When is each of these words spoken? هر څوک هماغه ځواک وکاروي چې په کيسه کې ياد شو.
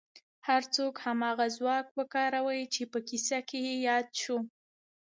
هر 0.47 0.61
څوک 0.75 0.93
هماغه 1.05 1.47
ځواک 1.57 1.87
وکاروي 1.99 2.61
چې 2.73 2.83
په 2.91 2.99
کيسه 3.07 3.39
کې 3.49 3.59
ياد 3.87 4.07
شو. 4.21 4.37